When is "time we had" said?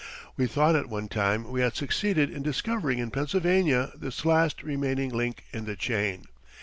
1.09-1.75